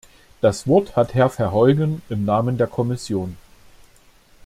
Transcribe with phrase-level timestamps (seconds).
[0.41, 3.37] Das Wort hat Herr Verheugen im Namen der Kommission.